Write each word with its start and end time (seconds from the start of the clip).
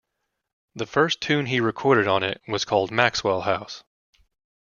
The 0.73 0.87
first 0.87 1.21
tune 1.21 1.45
he 1.45 1.59
recorded 1.59 2.07
on 2.07 2.23
it 2.23 2.41
was 2.47 2.65
called 2.65 2.89
Maxwell 2.89 3.41
House. 3.41 3.83